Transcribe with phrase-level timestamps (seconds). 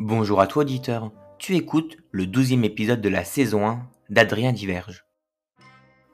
[0.00, 5.04] Bonjour à toi auditeur, tu écoutes le douzième épisode de la saison 1 d'Adrien Diverge.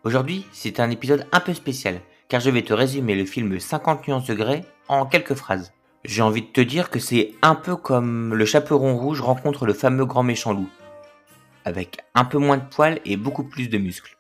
[0.05, 4.07] Aujourd'hui, c'est un épisode un peu spécial, car je vais te résumer le film 50
[4.07, 5.73] nuances degrés en quelques phrases.
[6.05, 9.73] J'ai envie de te dire que c'est un peu comme le chaperon rouge rencontre le
[9.73, 10.69] fameux grand méchant loup,
[11.65, 14.19] avec un peu moins de poils et beaucoup plus de muscles.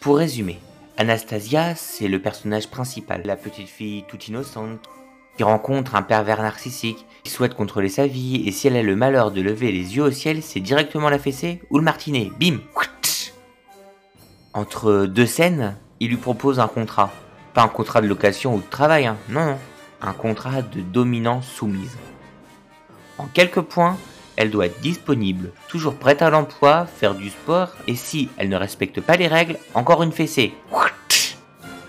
[0.00, 0.58] Pour résumer,
[0.98, 4.78] Anastasia, c'est le personnage principal, la petite fille toute innocente
[5.38, 8.96] qui rencontre un pervers narcissique, qui souhaite contrôler sa vie, et si elle a le
[8.96, 12.30] malheur de lever les yeux au ciel, c'est directement la fessée ou le martinet.
[12.38, 12.58] Bim
[14.54, 17.10] Entre deux scènes, il lui propose un contrat.
[17.54, 19.16] Pas un contrat de location ou de travail, hein.
[19.28, 19.58] non, non.
[20.02, 21.98] Un contrat de dominance soumise.
[23.18, 23.98] En quelques points,
[24.36, 28.56] elle doit être disponible, toujours prête à l'emploi, faire du sport, et si elle ne
[28.56, 30.54] respecte pas les règles, encore une fessée.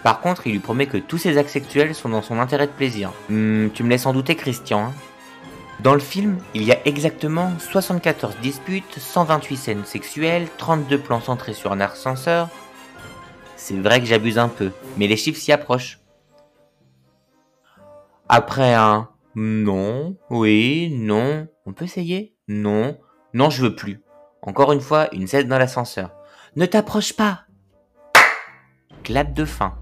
[0.04, 2.72] Par contre, il lui promet que tous ses actes sexuels sont dans son intérêt de
[2.72, 3.14] plaisir.
[3.30, 4.88] Hmm, tu me laisses en douter, Christian.
[4.88, 4.94] Hein
[5.84, 11.54] dans le film, il y a exactement 74 disputes, 128 scènes sexuelles, 32 plans centrés
[11.54, 12.50] sur un ascenseur.
[13.56, 16.00] C'est vrai que j'abuse un peu, mais les chiffres s'y approchent.
[18.30, 23.00] Après un non, oui, non, on peut essayer Non,
[23.34, 24.02] non, je veux plus.
[24.42, 26.12] Encore une fois, une scène dans l'ascenseur.
[26.56, 27.46] Ne t'approche pas
[29.04, 29.78] Clap de fin.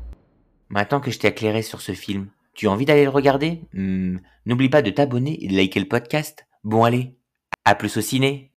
[0.70, 3.62] Maintenant que je t'ai éclairé sur ce film, tu as envie d'aller le regarder?
[3.74, 6.46] Hmm, N'oublie pas de t'abonner et de liker le podcast.
[6.66, 7.16] Bon allez,
[7.64, 8.49] à plus au ciné